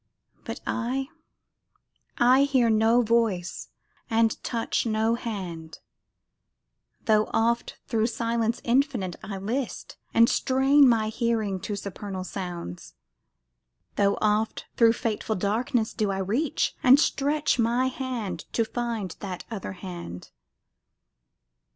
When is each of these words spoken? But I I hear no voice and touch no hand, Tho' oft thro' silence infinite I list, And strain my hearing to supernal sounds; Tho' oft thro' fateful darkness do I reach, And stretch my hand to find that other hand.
But 0.45 0.61
I 0.65 1.09
I 2.17 2.45
hear 2.45 2.71
no 2.71 3.03
voice 3.03 3.67
and 4.09 4.43
touch 4.43 4.83
no 4.87 5.13
hand, 5.13 5.77
Tho' 7.05 7.29
oft 7.31 7.77
thro' 7.85 8.07
silence 8.07 8.61
infinite 8.63 9.15
I 9.23 9.37
list, 9.37 9.97
And 10.11 10.27
strain 10.27 10.89
my 10.89 11.09
hearing 11.09 11.59
to 11.59 11.75
supernal 11.75 12.23
sounds; 12.23 12.95
Tho' 13.95 14.17
oft 14.21 14.65
thro' 14.75 14.91
fateful 14.91 15.35
darkness 15.35 15.93
do 15.93 16.09
I 16.09 16.17
reach, 16.17 16.75
And 16.81 16.99
stretch 16.99 17.59
my 17.59 17.85
hand 17.85 18.45
to 18.53 18.65
find 18.65 19.15
that 19.19 19.45
other 19.51 19.73
hand. 19.73 20.31